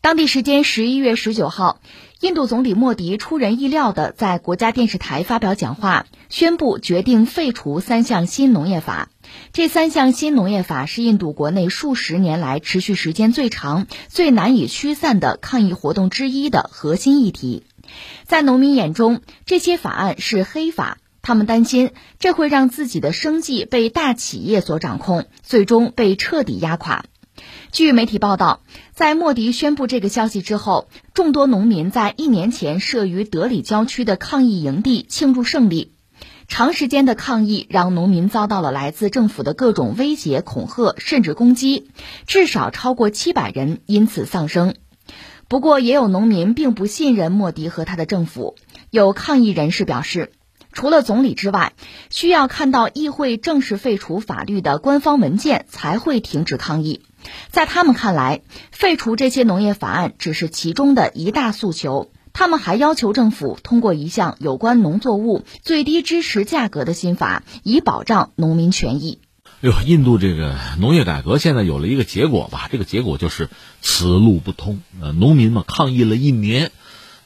[0.00, 1.80] 当地时间十一月十九号，
[2.20, 9.08] 印度总理莫迪出人意料地在国家电视台发表讲话，宣布决定废除三项新农业法。
[9.52, 17.64] 这三项新农业法是印度国内数十年来持续时间最长、最难以驱散的抗议活动之一的核心议题。
[18.24, 21.90] 在农民眼中，这些法案是黑法，他们担心
[22.20, 27.04] 这会让自己的生计被大企业所掌控，最终被彻底压垮。
[27.70, 28.60] 据媒体报道，
[28.94, 35.92] 在莫迪宣布这个消息之后，众多农民在一年前设于德里郊区的抗议营地庆祝胜利。
[36.48, 41.90] 长时间的抗议让农民遭到了来自政府的各种威胁、恐吓，甚至攻击，
[42.26, 44.74] 至少超过七百人因此丧生。
[45.46, 48.56] 不过，也有农民并不信任莫迪和他的政府。
[48.90, 50.32] 有抗议人士表示，
[50.72, 51.74] 除了总理之外，
[52.08, 57.02] 需要看到议会正式废除法律的官方文件才会停止抗议。
[57.50, 58.42] 在他们看来，
[58.72, 62.10] 废除这些农业法案只是其中的一大诉求。
[62.32, 69.18] 他们还要求政府通过一项有关农作物最低支持价格的新法，以保障农民权益。
[69.60, 72.68] 哎哟，印度这个农业改革现在有了一个结果吧？
[72.70, 73.48] 这个结果就是
[73.80, 74.80] 此路不通。
[75.00, 76.70] 呃，农民们抗议了一年，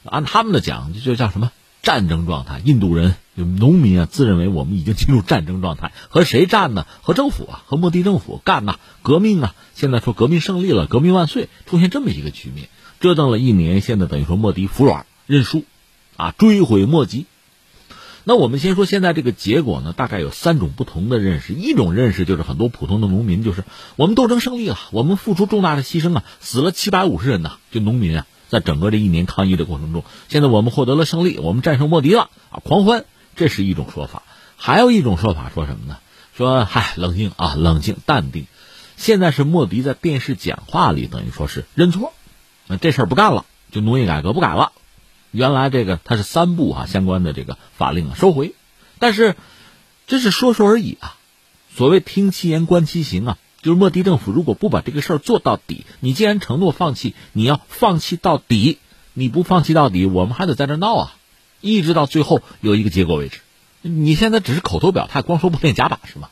[0.03, 1.51] 按他们的讲，就叫什么
[1.83, 2.59] 战争状态。
[2.65, 6.87] 印度人农民啊，自认为我们已经进入战争状态，和谁战呢？
[7.03, 9.53] 和政府啊，和莫迪政府干呐，革命啊！
[9.75, 12.69] 现在说革命胜利了，革命万岁，出现这么一个局面。
[12.99, 15.65] 折腾了一年，现在等于说莫迪服软认输，
[16.15, 17.25] 啊，追悔莫及。
[18.23, 21.51] 那我们先说现在这个结果呢，大概有三种不同的认识。
[21.51, 23.65] 一种认识就是很多普通的农民，就是
[23.97, 33.03] 我们斗争胜利了，我们付出重大的牺牲啊，死了七百五十人呐，就农民啊，在整个这一年抗议的过程中，现在我们获得了胜利，我们战胜莫迪了啊，狂欢，
[33.35, 34.23] 这是一种说法。
[34.55, 35.97] 还有一种说法说什么呢？
[36.37, 38.45] 说嗨，冷静啊，冷静，淡定。
[38.95, 42.13] 现在是莫迪在电视讲话里等于说是认错。
[42.67, 44.71] 那这事儿不干了，就农业改革不改了。
[45.31, 48.53] 原来这个他是三部啊相关的这个法令啊收回，
[48.99, 49.35] 但是
[50.07, 51.17] 这是说说而已啊。
[51.75, 58.77] 所谓听其言观其行啊，就是莫迪政府如果不把这个事儿做到底，你既然承诺放弃，你要放弃到底。
[59.15, 61.15] 你不放弃到底，我们还得在这闹啊，
[61.61, 63.41] 一直到最后有一个结果为止。
[63.83, 66.29] 你现在只是口头表态，光说不练假把是吗？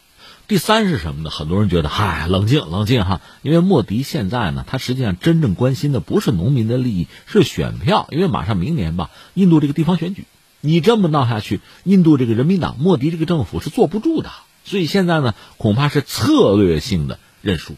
[0.48, 1.30] 第三是什么呢？
[1.30, 8.08] 很多人觉得，嗨，冷静，冷静哈，因为莫迪现在呢，他实际上真正关心的不是农民的利益，是选票。
[8.10, 10.26] 因为马上明年吧，印度这个地方选举，
[10.60, 14.32] 你这么闹下去，印度这个人民党、莫迪这个政府是坐不住的。
[14.64, 17.76] 所以现在呢，恐怕是策略性的认输，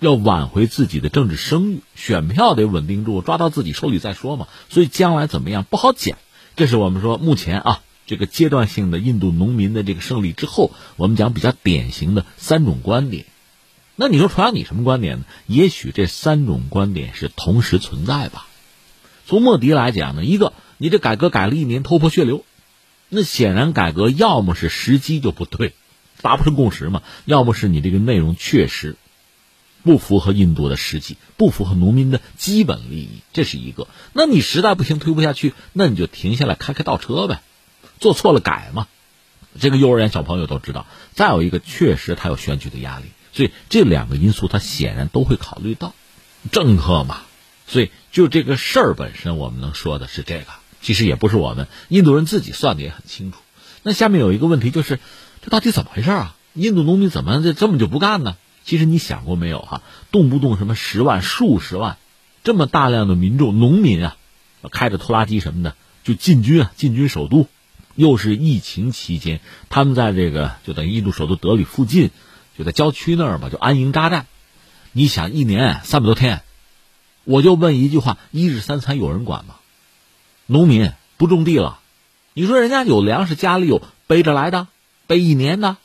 [0.00, 4.48] 要挽回自己的政治声誉，选票得稳定住，抓到自己手里再说嘛。
[4.68, 6.18] 所以将来怎么样不好讲。
[6.56, 7.82] 这是我们说目前啊。
[8.08, 13.26] 这个阶段性的印度农民的这个胜利之后，我们讲比较典型的三种观点。
[13.96, 15.24] 那你说传扬你什么观点呢？
[15.48, 18.46] 也许这三种观点是同时存在吧。
[19.26, 22.44] 从莫迪来讲呢，一个你这改革改了一年头破血流，
[23.08, 25.74] 那显然改革要么是时机就不对，
[26.22, 28.96] 达不成共识嘛；要么是你这个内容确实
[29.82, 33.88] 不符合印度的实际，不符合农民的基本利益，这是一个。
[34.12, 37.40] 那你实在不行推不下去，那你就停下来开开倒车呗。
[38.00, 38.88] 做错了改嘛，
[39.58, 40.86] 这个幼儿园小朋友都知道。
[41.14, 45.94] 再有一个，确实他有选举的压力，所以这两个因素他显然都会考虑到。
[46.52, 47.22] 政客嘛，
[47.66, 50.46] 所以就这个事儿本身，我们能说的是这个。
[50.82, 53.38] 其实也不是我们印度人自己算的也很清楚。
[53.82, 55.00] 那下面有一个问题就是，
[55.46, 56.34] 这到底怎么回事啊？
[56.54, 58.36] 印度农民怎么这这么就不干呢？
[58.64, 59.80] 其实你想过没有哈？
[60.10, 61.98] 动不动什么十万、数十万，
[62.42, 64.16] 这么大量的民众、农民啊，
[64.72, 67.46] 开着拖拉机什么的就进军啊，进军首都。
[67.94, 69.40] 又是疫情期间，
[69.70, 72.10] 他们在这个就等于印度首都德里附近，
[72.58, 74.26] 就在郊区那儿吧，就安营扎寨。
[74.90, 76.42] 你想，一年三百多天，
[77.22, 79.54] 我就问一句话：一日三餐有人管吗？
[80.46, 81.78] 农民不种地了，
[82.34, 84.66] 你说人家有粮食，家里有背着来的，
[85.06, 85.78] 背一年呢。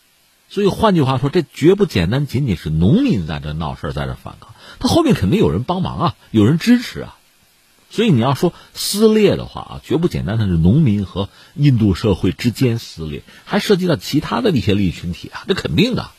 [0.49, 7.17] 所以换句话说，这绝不简单，仅仅是农民在这闹事，在这反抗，他后面肯定有人帮忙啊，有人支持啊。
[7.90, 16.09] 所以你要说撕裂的话啊，绝不简单的是农民和印度社会之间撕裂，还涉及到其他的一些利益群体啊，这肯定的。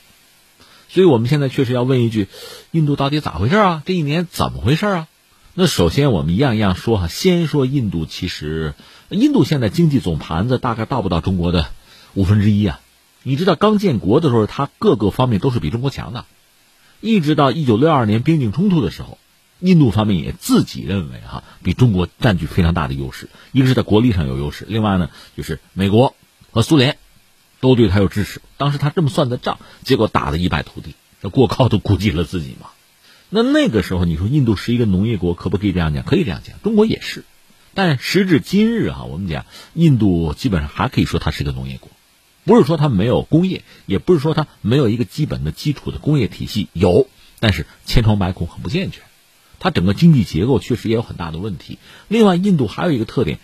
[0.90, 2.28] 所以我们现在确实要问一句：
[2.70, 3.82] 印度到底咋回事啊？
[3.86, 5.08] 这一年怎么回事啊？
[5.54, 8.74] 那首先我们一样一样说哈，先说印度，其实
[9.08, 11.68] 印度现在经济总盘子大概到不到中国的
[12.12, 12.80] 五分之一啊。
[13.22, 16.24] 你知道刚建国的时候，它各个方面都是比中国强的，
[17.00, 19.18] 一直到一九六二年边境冲突的时候。
[19.64, 23.28] 印度方面也自己认为哈，比中国占据非常大的优势。
[23.52, 26.16] 一个是在国力上有优势，另外呢，就是美国
[26.50, 26.98] 和苏联
[27.60, 28.42] 都对他有支持。
[28.56, 32.70] 当时他这么算的账，结果打得一败涂地，这过高都估计了自己嘛。
[33.30, 36.02] 那那个时候你说印度是一个农业国，可不可以这样讲？
[36.02, 37.22] 可以这样讲，中国也是。
[37.72, 41.91] 但时至今日哈，我们讲印度基本上还可以说它是个农业国，
[42.44, 47.08] 不是说它没有工业，也不是说它没有一个基本的基础的工业体系，有，
[47.40, 49.02] 但是千疮百孔，很不健全。
[49.60, 51.78] 它整个经济结构确实也有很大的问题。
[52.08, 53.38] 另外，印度还有一个特点，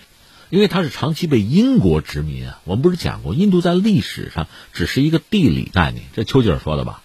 [0.50, 2.60] 因为它是长期被英国殖民啊。
[2.64, 7.02] 我们不是讲过，印度在历史上只是一个地理概念，这丘吉尔说的吧？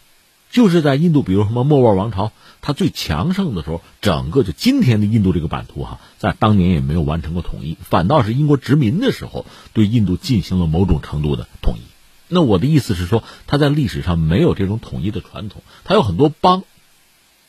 [0.53, 2.31] 就是在印度，比如什么莫卧儿王朝。
[2.61, 11.81] 它最强盛的时候，整个就今天的印度这个版图哈，在当年也没有完成过统一，反倒是英国殖民的时候对印度进行了某种程度的统一。
[12.27, 16.63] 那我的意思是说，它在历史上没有这种统一的传统，它有很多邦，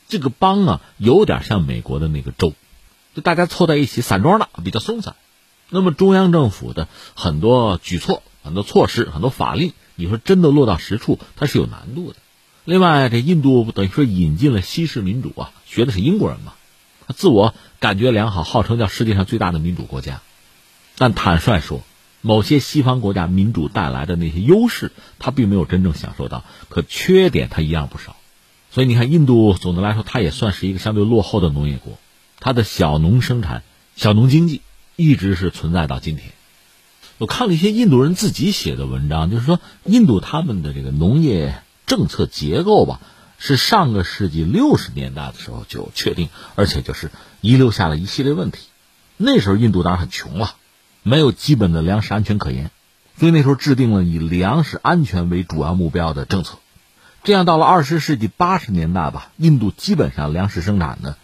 [0.09, 2.53] 这个邦啊，有点像美国的那个州，
[3.13, 5.15] 就大家凑在一起散装的，比较松散。
[5.69, 12.17] 那么中央政府的很多举措、很多措施、很多法令，你说真的落到实处，它是有难度的。
[12.65, 16.53] 另外，这印度等于说引进了西式民主啊，学的是英国人嘛，
[17.07, 20.21] 他自我感觉良好，号称叫世界上最大的民主国家。
[20.97, 21.83] 但坦率说，
[22.21, 28.15] 某些西方国家民主带来的那些优势，他并没有真正享受到，可缺点他一样不少。
[28.71, 31.99] 所以你看，印度总的来说，它也算是一个相对落后的农业国，
[32.39, 33.61] 它的小农生产、
[33.95, 34.61] 小农经济
[34.95, 36.31] 一直是存在到今天。
[37.19, 41.61] 我看了一些印度人自己写的文章，就是说印度他们的这个农业。
[41.85, 42.99] 政策结构吧，
[43.37, 47.11] 是上个世纪六十年代的时候就确定，而且就是
[47.41, 48.67] 遗留下了一系列问题。
[49.17, 50.55] 那时候印度当然很穷了，
[51.03, 52.71] 没有基本的粮食安全可言，
[53.17, 56.57] 所以那时候制定了以粮食安全为主要目标的政策。
[57.23, 61.15] 这样到了二十世纪八十年代吧，印度基本上粮食生产呢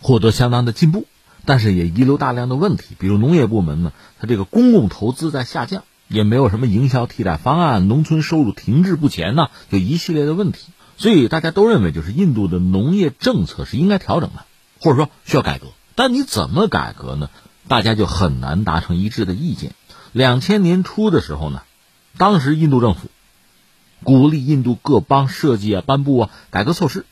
[0.00, 1.06] 获得相当的进步，
[1.44, 5.84] 但是也遗留大量的问题，比如农业部门呢，它这个公共投资在下降。
[6.10, 10.66] 也没有什么营销替代方案，农村收入停滞不前呢，就一系列的问题，
[10.96, 14.44] 所以大家都认为，就是印度的农业政策是应该调整的，
[14.80, 15.68] 或者说需要改革。
[15.94, 17.30] 但你怎么改革呢？
[17.68, 19.72] 大家就很难达成一致的意见。
[20.10, 21.62] 两千年初的时候呢，
[22.18, 23.08] 当时印度政府
[24.02, 27.06] 鼓励印度各邦设计啊、颁布啊改革措施，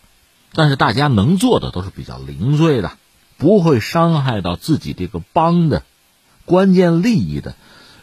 [0.55, 2.91] 但是大家能做的都是比较零碎的，
[3.37, 5.85] 不会伤害到自己这个邦的
[6.45, 7.55] 关键利益的。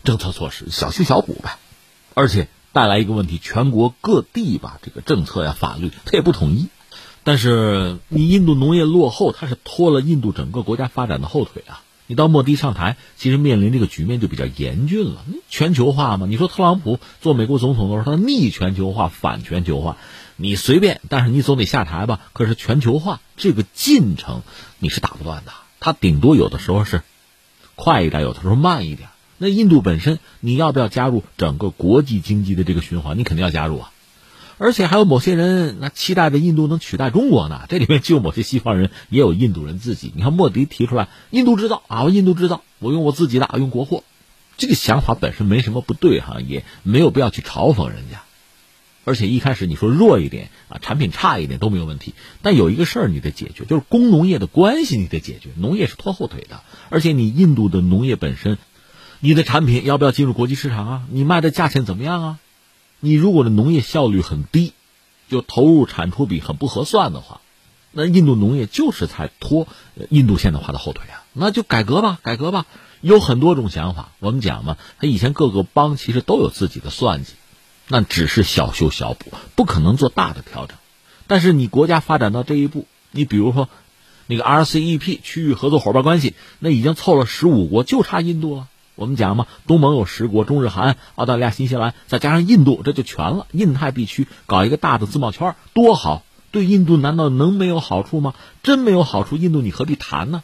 [0.05, 1.57] 政策措施小修小补呗，
[2.13, 6.67] 而且带来一个问题：全国各地吧，这个政策呀、法律它也不统一。
[7.23, 11.81] 但是你印度农业落后，它是拖了印度整个国家发展的后腿啊。
[12.07, 15.25] 你到莫迪上台，其实面临这个局面就比较严峻了。
[15.49, 19.97] 全球化嘛，你说特朗普做美国总统的时候，他逆全球化、反全球化，
[20.35, 22.19] 你随便，但是你总得下台吧。
[22.33, 24.43] 可是全球化这个进程
[24.77, 27.01] 你是打不断的，他顶多有的时候是
[27.73, 29.09] 快一点，有的时候慢一点。
[29.37, 33.17] 那印度本身，你要不要加入整个国际经济的这个循环？
[33.17, 33.91] 你肯定要加入啊！
[34.57, 37.65] 而且还有某些人，那期待着印度能取代中国呢。
[37.67, 40.13] 这里面就有某些西方人，也有印度人自己。
[40.15, 44.05] 你看莫迪提出来“印度制造”啊，印度制造，我用我自己的，用国货，
[44.55, 48.21] 这个想法本身没什么不对哈，也没有必要去嘲讽人家。
[49.03, 52.13] 而且一开始你说弱一点啊，产品差一点都没有问题。
[52.41, 55.49] 但有一个事儿你得解决，就是工农业的关系你得解决。
[55.57, 58.57] 农业是拖后腿的，而且你印度的农业本身。
[59.25, 61.03] 你的产品要不要进入国际市场啊？
[61.09, 62.39] 你卖的价钱怎么样啊？
[62.99, 64.73] 你如果的农业效率很低，
[65.31, 67.41] 就投入产出比很不合算的话，
[67.91, 69.67] 那印度农业就是在拖
[70.09, 71.23] 印度现代化的后腿啊！
[71.33, 72.67] 那就改革吧，改革吧，
[73.01, 74.11] 有很多种想法。
[74.19, 77.33] 我们讲嘛，他以前各个邦其实都有自己的算计，
[77.87, 80.77] 那只是小修小补，不可能做大的调整。
[81.25, 83.69] 但是你国家发展到这一步，你比如说
[84.27, 88.67] 那个 RCEP 区域合作伙伴关系，那已经凑了十五国，就差印度了。
[88.95, 93.45] 我们讲嘛，东盟有十国，中日韩、澳大利亚、新西兰，再加上印度，这就全了。
[93.51, 96.23] 印太地区搞一个大的自贸圈，多好！
[96.51, 98.33] 对印度难道能没有好处吗？
[98.63, 100.43] 真没有好处，印度你何必谈呢？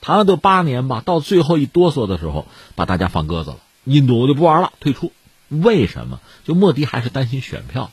[0.00, 3.58] 谈了都八年吧，到最后一哆嗦的时候，把大家放鸽子了。
[3.84, 5.12] 印度我就不玩了，退出。
[5.48, 6.18] 为什么？
[6.44, 7.92] 就莫迪还是担心选票。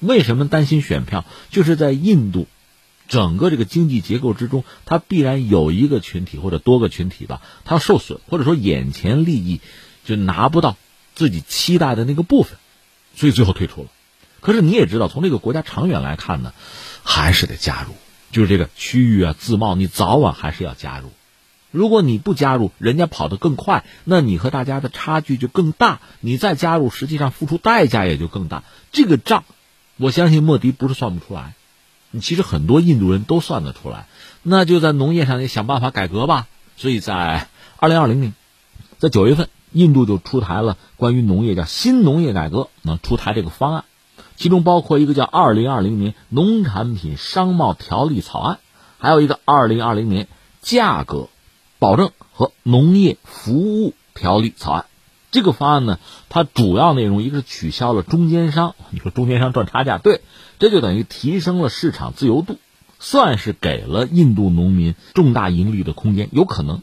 [0.00, 1.24] 为什么担心选票？
[1.48, 2.46] 就是在印度。
[3.08, 9.60] 整个这个经济结构之中，它必然有一个群体或者多个群体吧，它受损，或者说眼前利益
[10.04, 10.76] 就拿不到
[11.14, 12.58] 自己期待的那个部分，
[13.14, 13.88] 所以最后退出了。
[14.40, 16.52] 可是你也知道，从这个国家长远来看呢，
[17.02, 17.94] 还是得加入，
[18.32, 21.10] 就是这个区域啊自贸，你早晚还是要加入。
[21.72, 28.62] 如果你不加入，人家跑得更快，那你和大家的差距就更大，你再加入，实际上付出代价也就更大。
[28.92, 29.44] 这个账，
[29.96, 31.54] 我相信莫迪不是算不出来。
[32.20, 34.06] 其实很多印度人都算得出来，
[34.42, 36.46] 那就在农业上也想办法改革吧。
[36.76, 38.34] 所以在二零二零年，
[38.98, 43.84] 在九月份，印度就出台了关于农业叫新农业改革，能出台这个方案，
[44.36, 48.56] 其中包括一个叫《二零二零年农产品商贸条例草案》，
[48.98, 50.28] 还有一个二零二零年
[50.60, 51.28] 价格
[51.78, 54.86] 保证和农业服务条例草案。
[55.30, 55.98] 这个方案呢，
[56.30, 60.22] 它主要内容一个是取消了中间商，你说中间商赚差价，对，
[60.58, 62.58] 这就等于提升了市场自由度，
[62.98, 66.82] 算是给了印度农民重大盈利的空间，有可能。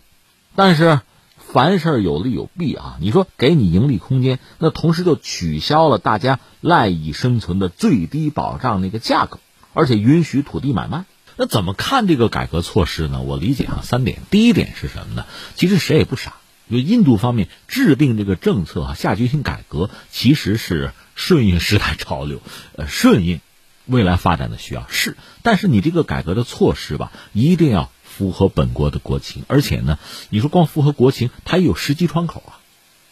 [0.56, 1.02] 但是
[1.38, 9.40] 凡事有利有弊啊，你说给你盈利空间，那同时就取消了大家赖以生存的最低保障那个价格，
[9.74, 11.06] 而且允许土地买卖。
[11.36, 13.22] 那怎么看这个改革措施呢？
[13.22, 14.20] 我理解啊，三点。
[14.30, 15.26] 第一点是什么呢？
[15.56, 16.36] 其实谁也不傻。
[16.72, 22.42] 就印度方面制定这个政策啊，下决心改革，其实是顺应时代潮流，
[22.76, 23.42] 呃，顺应
[23.86, 25.18] 未来发展的需要是。
[25.42, 30.00] 但是你这个改革的措施吧，一定要符合本国的国情，而且呢，
[30.30, 32.60] 你说光符合国情，它也有时机窗口啊，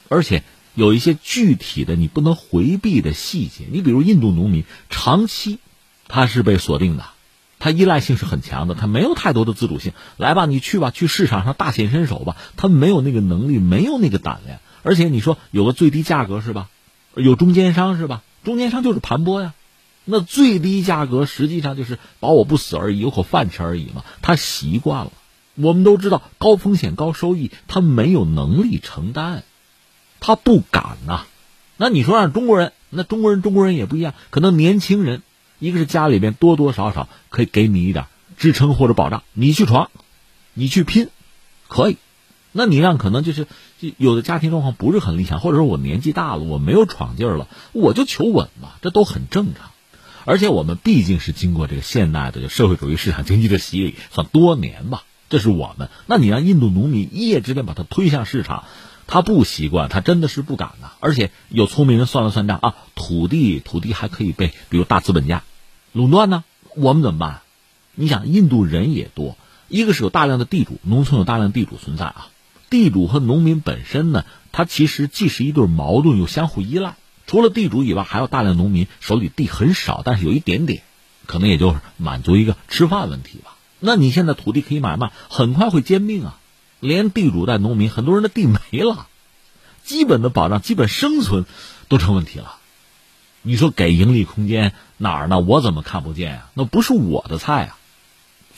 [0.10, 0.44] 而且
[0.76, 3.66] 有一些具体的你不能回避的细节。
[3.72, 5.60] 你比如印度农民长期
[6.08, 7.06] 他是被锁定的。
[7.64, 9.94] 他依赖性是很强的，他没有太多的自主性。
[10.18, 12.36] 来吧，你去吧，去市场上大显身手吧。
[12.58, 14.58] 他没有那个能力，没有那个胆量。
[14.82, 16.70] 而且你说有个最低价格是吧？
[17.14, 18.24] 有中间商是吧？
[18.44, 19.54] 中间商就是盘剥呀。
[20.06, 24.04] 那最低价格实际上就是保我不死而已，有口饭吃而已嘛。
[24.22, 25.12] 他习惯了。
[25.56, 29.44] 我们都知道高风险高收益，他没有能力承担，
[30.20, 31.26] 他不敢呐。
[31.78, 35.22] 那你说让中国人，那中国人中国人也不一样，可能年轻人。
[35.60, 39.92] 一个是家里边多多少少可以给你一点支撑或者保障，你去闯，
[40.56, 41.10] 你去拼，
[41.68, 41.98] 可以。
[42.52, 43.46] 那你让可能就是
[43.98, 49.70] 有的家庭状况不是很理想，或者说我年纪大了，我没有闯劲儿了，我就求稳嘛，这都很正常。
[50.26, 55.90] 而且我们毕竟是经过这个现代的社会主义市场经济的洗礼，算多年吧，这是我们。
[56.06, 58.66] 那你让印度农民一夜之间把它推向市场？
[59.08, 60.94] 他不习惯，他真的是不敢呐。
[61.02, 65.44] 而且有聪明人算了算账啊，土地土地还可以被比如大资本家。
[65.92, 66.46] 垄断呢？
[66.76, 67.42] 我们怎么办？
[67.94, 69.36] 你想，印度人也多，
[69.68, 72.28] 一个是有大量的地主，农村有大量地主存在啊。
[72.70, 74.24] 地主和农民本身呢，
[74.54, 76.96] 他其实既是一对矛盾，又相互依赖。
[77.32, 80.84] 除了地主以外，还有大量农民手里地很少，但是有一点点，
[81.28, 83.56] 可能也就是满足一个吃饭问题吧。
[83.80, 86.38] 那你现在土地可以买卖，很快会兼并啊，
[86.82, 89.08] 连地主带农民，很多人的地没了，
[89.82, 91.46] 基本的保障、基本生存
[91.88, 92.58] 都成问题了。
[93.44, 95.40] 你说给盈利空间哪儿呢？
[95.40, 96.50] 我怎么看不见啊？
[96.54, 97.78] 那不是我的菜啊，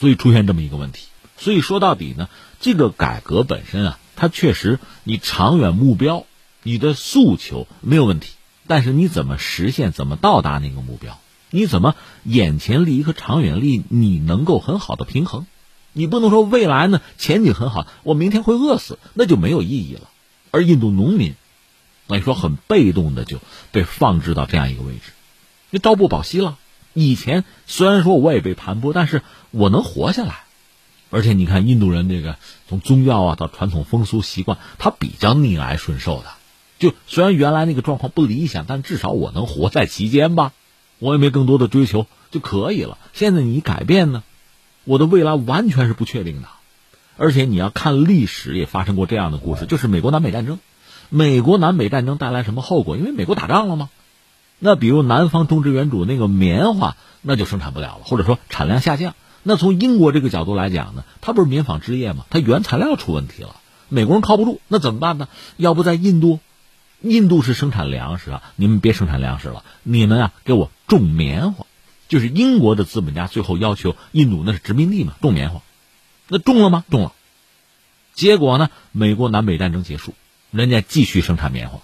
[0.00, 1.06] 所以出现这么一个问题。
[1.38, 2.28] 所以说到底呢，
[2.58, 6.26] 这个改革本身啊，它确实你长远目标、
[6.64, 8.33] 你的诉求没有问题，
[8.66, 11.18] 但是你怎么实现、怎么到达那个目标？
[11.50, 11.94] 你怎么
[12.24, 15.46] 眼前利益和长远利益你能够很好的平衡？
[15.92, 20.08] 你不能说未来呢前景很好，我明天会饿死，那就没有意义了。
[20.50, 21.34] 而印度农民。
[22.06, 23.38] 那你说很被动的就
[23.70, 25.12] 被放置到这样一个位置，
[25.70, 26.58] 那朝不保夕了。
[26.92, 30.44] 以前虽然说我也被盘剥，但是我能活下来。
[31.10, 32.36] 而且你看印度人这个
[32.68, 36.26] 从宗教啊到传统风俗习惯，他比较逆来顺受的。
[36.84, 40.52] 就虽然原来那个状况不理想，但至少我能活在其间吧。
[40.98, 42.98] 我也没更多的追求就可以了。
[43.14, 44.22] 现在你改变呢，
[44.84, 46.48] 我的未来完全是不确定的。
[47.16, 50.58] 而且你要看历史也发生过这样的故事，就是美国南北战争。
[51.08, 52.96] 美国南北战争带来什么后果？
[52.96, 53.88] 因为美国打仗了吗？
[54.58, 59.14] 那比如南方种植园主那个棉花，那就生产不了了，或者说产量下降。
[59.42, 62.24] 那从英国这个角度来讲呢，它不是棉纺织业吗？
[62.30, 63.56] 它原材料出问题了，
[63.88, 65.28] 美国人靠不住，那怎么办呢？
[65.56, 66.40] 要不在印度，
[67.04, 71.66] 印度是生产粮食啊，你们别生产粮食了，你们啊给我种棉花。
[72.08, 75.62] 就是英国的资本家最后要求印度那是殖民地嘛，种棉花，
[76.28, 76.84] 那种了吗？
[76.90, 77.12] 种了。
[78.14, 80.14] 结果呢，美国南北战争结束。
[80.50, 81.80] 人家继续生产棉花，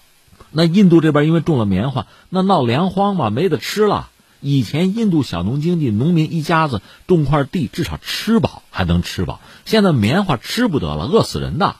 [0.53, 4.11] 那印度这边因为种了棉花，那闹粮荒嘛，没得吃了。
[4.41, 9.41] 以前印度小农经济，农民一家子种块地，至少吃饱还能吃饱。
[9.65, 11.77] 现在棉花吃不得了，饿死人的。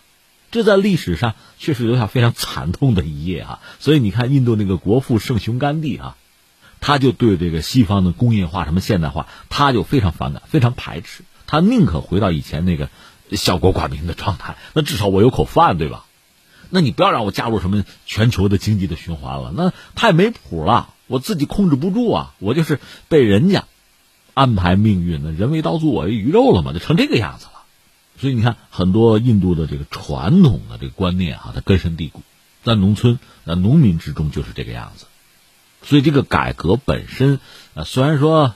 [0.51, 3.61] 这在历史上确实留下非常惨痛的一页啊。
[3.79, 6.17] 所以你看，印度那个国父圣雄甘地啊，
[6.81, 11.25] 他就对这个西方的工业化、什么现代化，他就非常反感，非常排斥。
[11.47, 12.89] 他宁可回到以前那个
[13.33, 16.05] 小国寡民的状态，那至少我有口饭，对吧？
[16.71, 22.79] 那你不要让我加入什么全球的经济的循环了，那太没谱了，我自己控制不住啊，我就是
[23.09, 23.65] 被人家
[24.35, 27.47] 安排命运的，人为刀俎我为鱼肉了嘛，就成这个样子。
[28.21, 32.23] 所以你看，很多印度的这个传统的这个观念啊，它根深蒂固，
[32.63, 35.07] 在农村、在农民之中就是这个样子。
[35.83, 37.41] 所以这个改革本身，
[37.75, 38.55] 呃，虽然说。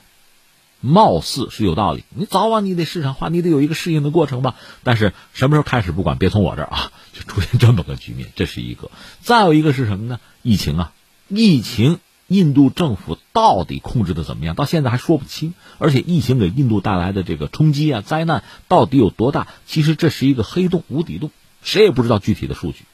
[0.81, 4.53] 貌似是有道理，你早晚你得市场化，你得有一个适应的过程吧。
[4.83, 8.91] 但是什么时候开始不管，别从我这儿啊， 就出现这么个局面，这是一个。
[9.19, 10.19] 再有一个是什么呢？
[10.43, 10.93] 疫情啊，
[11.27, 14.55] 疫情印度政府到底控制的怎么样？
[14.55, 15.53] 到现在还说不清。
[15.77, 19.47] 而且疫情给印度带来的这个冲击啊、灾难到底有多大？
[19.65, 22.85] 其实这是一个黑洞、无底洞，谁也不知道具体的数据。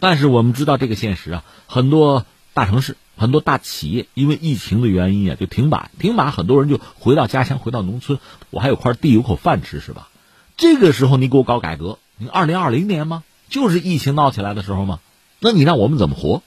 [0.00, 5.90] 但是我们知道这个现实啊，很多大城市、很多大企业因为疫情的原因啊，就停摆。
[5.98, 8.18] 停摆，很多人就回到家乡，回到农村。
[8.50, 10.08] 我还有块地，有口饭吃，是吧？
[10.56, 13.22] 这个时候你给我搞改革，你二零二零年吗？
[13.48, 15.00] 就是疫情闹起来的时候吗？
[15.38, 16.42] 那你让我们怎么活？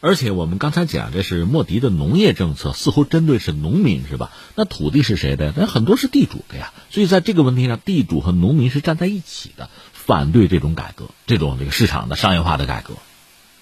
[0.00, 4.30] 而且我们刚才讲，这是莫迪的农业政策，似乎针对是农民，是吧？
[4.54, 5.52] 那土地是谁的？
[5.54, 6.72] 那很多是地主的呀。
[6.88, 12.94] 所以在这个问题上，地主和农民是站在一起的，反对这种改革，这种这个市场的商业化的改革。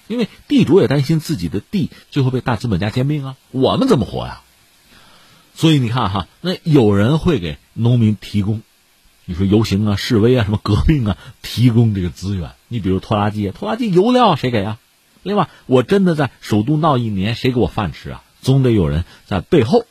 [0.07, 4.41] 因为地主也担心自己的地最后被大资本家兼并啊，我们怎么活呀？
[5.55, 8.61] 所以你看哈，那有人会给农民提供，
[9.25, 12.51] 你说游行啊、示威啊、什么革命啊，提供这个资源。
[12.69, 14.77] 你比如拖拉机，拖拉机油料谁给啊？
[15.23, 18.23] 另外，我真的在首都闹一年，谁给我饭吃啊？
[18.41, 19.85] 总得有人在背后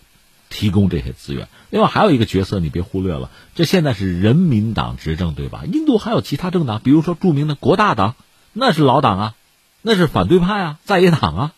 [0.49, 1.49] 提供这些资源。
[1.69, 5.65] 另外，还有一个角色你别忽略了，这现在是人民党执政，对吧？
[5.71, 8.15] 印度还有其他政党，比如说著名的国大党，
[8.55, 9.35] 那是老党啊，
[9.83, 11.53] 那是反对派啊，在野党啊，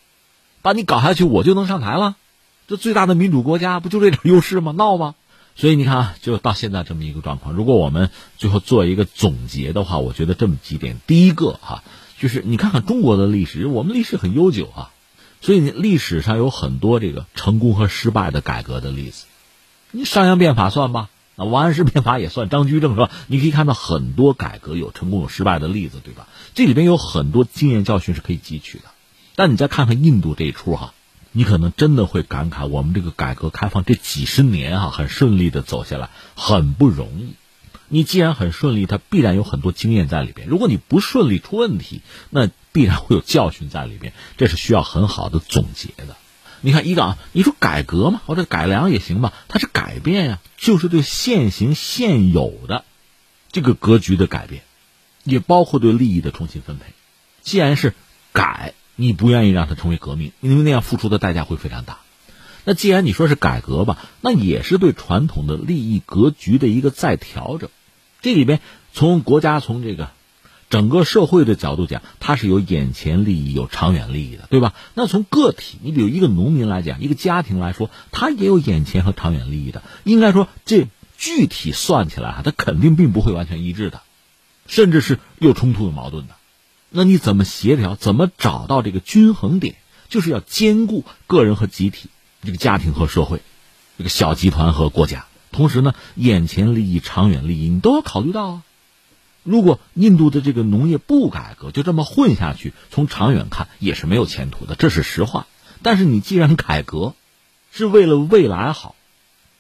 [0.63, 2.17] 把你搞下去，我就能上台了。
[2.67, 4.73] 这最大的民主国家不就这点优势吗？
[4.73, 5.15] 闹吗？
[5.55, 7.55] 所以你看啊，就到现在这么一个状况。
[7.55, 11.85] 如果我们最后做一个总结的话，我觉得这么几点：第一个哈。
[12.21, 14.91] 就是你看看中国的历史，我们历史很悠久啊，
[15.41, 19.25] 所以历史上有很多这个成功和失败的改革的例子。
[19.91, 23.11] 你商鞅变法算吧，那王安石变法也算，张居正是吧？
[23.27, 26.29] 你可以看到很多改革有成功有失败的例子，对吧？
[26.55, 28.85] 这里边有很多经验教训是可以汲取的。
[29.35, 30.93] 但你再看看印度这一出哈，
[31.33, 37.33] 你可能真的会感慨，我们这个改革开放这几十年哈，很顺利的走下来，很不容易。
[37.93, 40.47] 你既然很顺利，它必然有很多经验在里边。
[40.47, 46.17] 如果你不顺利出问题，那必然会有教训在里边，这是需要很好的总结的。
[46.61, 52.85] 你看，一个啊，你说改革嘛，或者改良也行吧，它是改变呀，就是对现行现有的
[53.51, 54.63] 这个格局的改变，
[55.25, 56.85] 也包括对利益的重新分配。
[57.43, 57.95] 既然是
[58.33, 61.99] 改，你不愿意让它成为革命，因为那样付出的代价会非常大。
[62.65, 67.71] 那既然你说是改革吧，那也是对传统的利益格局的一个再调整。
[68.23, 68.61] 这里边
[68.93, 70.11] 从国家从这个
[70.69, 74.75] 整个社会的角度讲，它是有眼前利益、有长远利益的，对吧？
[74.95, 79.83] 那从个体，你比如一个农民来讲，一个家庭来说，他也有眼前和长远利益的。
[80.05, 80.87] 应该说，这
[81.19, 84.03] 具体算起来啊，它肯定并不会完全一致的，
[84.69, 86.35] 甚至是有冲突、有矛盾的。
[86.89, 87.97] 那你怎么协调？
[87.97, 89.75] 怎么找到这个均衡点？
[90.09, 92.11] 就是要兼顾个人和集体，
[92.45, 93.43] 这个家庭和社会，
[93.97, 95.27] 这个小集团和国家。
[95.53, 98.63] 同时呢，眼前利益、长远利益你都要考虑到啊。
[99.43, 105.47] 如果印度的这个农业不改革，就这么混下去，从长远看也是没有前途的，这是实话。
[105.83, 107.15] 但是你既然改革，
[107.73, 108.95] 是为了未来好，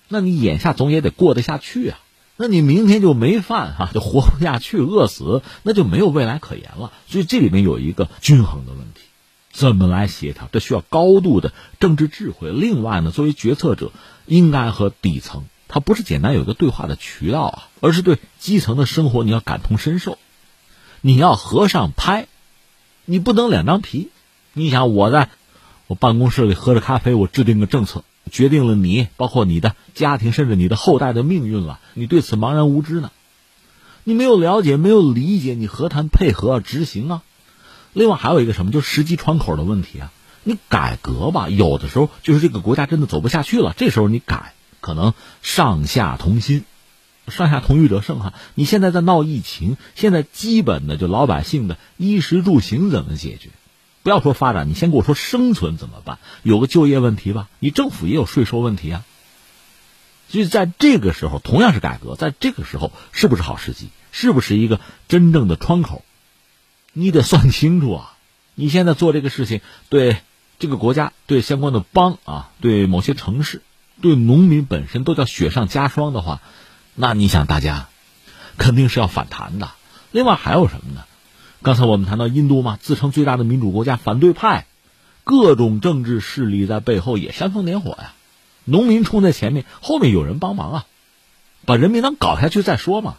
[0.09, 1.98] 那你眼下总也得过得下去啊。
[2.37, 6.92] 那你明天就没饭哈，就活不下去，饿死，那就没有未来可言了。
[7.09, 9.00] 所以这里面有一个均衡的问题，
[9.50, 10.48] 怎么来协调？
[10.53, 12.50] 这需要高度的政治智慧。
[12.50, 13.92] 另外呢，作为决策者，
[14.26, 15.44] 应该和底层。
[15.72, 20.18] 它不是简单有一个对话的渠道啊，而是对基层的生活你要感同身受，
[21.00, 22.26] 你要和尚拍，
[23.04, 24.09] 你不能两张皮。
[24.52, 25.30] 你想我在
[25.87, 28.02] 我办公室里喝着咖啡，我制定个政策，
[28.33, 33.12] 决定了你包括你的家庭甚至你的后代的命运了，你对此茫然无知呢？
[34.02, 37.22] 你没有了解，没有理解，你何谈配合执行啊？
[37.92, 40.11] 另外还有一个什么，就是时机窗口的问题啊。
[40.42, 44.52] 你改革吧，有的时候就是这个国家真的走不下去了，这时候你改。
[44.81, 46.64] 可能上下同心，
[47.29, 48.35] 上下同欲者胜哈。
[48.55, 53.51] 你现在在闹疫情，现在基本的就老百姓的衣食住行怎么解决？
[54.03, 56.19] 不要说发展，你先给我说生存怎么办？
[56.43, 59.05] 有个就业问题吧，你政府也有税收问题啊。
[60.29, 63.88] 所以在这个时候，同样是改革，在这个时候是不是好时机？
[64.12, 66.05] 是不是一个真正的窗口？
[66.93, 68.16] 你得算清楚啊！
[68.55, 70.16] 你现在做这个事情，对
[70.59, 73.62] 这个国家、对相关的邦啊、对某些城市。
[74.00, 76.40] 对农民本身都叫雪上加霜的话，
[76.94, 77.88] 那你想大家
[78.56, 79.70] 肯定是要反弹的。
[80.10, 81.04] 另外还有什么呢？
[81.62, 84.66] 刚才我们谈到印度嘛，自称最大的民主国家，反对派
[85.24, 88.14] 各种政治势力在背后也煽风点火呀。
[88.64, 90.86] 农民冲在前面，后面有人帮忙啊，
[91.66, 93.16] 把人民党搞下去再说嘛。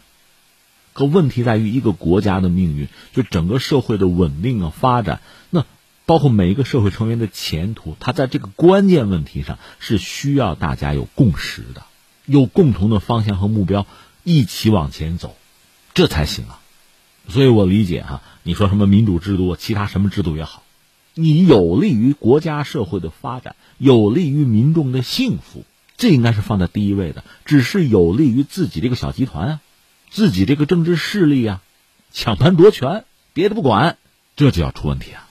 [0.92, 5.64] 可问题在于一个国家的命运，就整个社会的稳定啊发展那。
[6.04, 11.84] 包括每一个社会成员的前途，他在这个关键问题上是需要大家有共识的，
[12.26, 13.86] 有共同的方向和目标，
[14.24, 15.36] 一起往前走，
[15.94, 16.58] 这才行啊。
[17.28, 20.64] 所以我理解哈，你说什么民主制度，其他什么制度也好，
[21.14, 25.64] 你有利于国家社会的发展，有利于民众的幸福，
[25.96, 27.22] 这应该是放在第一位的。
[27.44, 29.60] 只是有利于自己这个小集团啊，
[30.10, 31.62] 自己这个政治势力啊，
[32.12, 33.98] 抢盘夺权，别的不管，
[34.34, 35.28] 这就要出问题啊。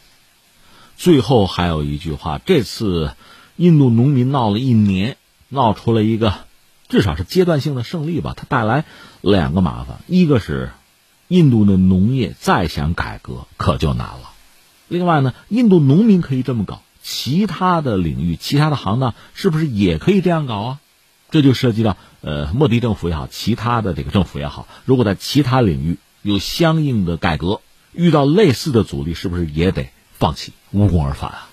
[1.01, 3.15] 最后还有一句话，这次
[3.55, 5.17] 印度农民闹了一年，
[5.49, 6.35] 闹出了一个
[6.89, 8.35] 至少是阶段性的胜利吧。
[8.37, 8.85] 它带来
[9.19, 10.69] 两个麻烦，一个是
[11.27, 14.29] 印度的农业再想改革可就难了。
[14.89, 20.79] 另外呢，印度农民可以这么搞，其他的领域、其他的行当是不是也可以这样搞啊？
[21.31, 27.61] 这就涉及到呃，莫迪政府也好，其他的这个政府也好，如果在其他领域有相应的改革，
[27.91, 29.89] 遇到类似的阻力，是不是也得？
[30.21, 31.49] 放弃，无功而返啊！